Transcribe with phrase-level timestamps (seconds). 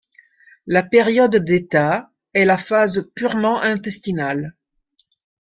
[0.65, 4.55] La période d'état est la phase purement intestinale.